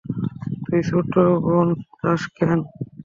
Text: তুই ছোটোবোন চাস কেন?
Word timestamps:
তুই 0.63 0.81
ছোটোবোন 0.87 1.67
চাস 1.93 2.21
কেন? 2.35 2.59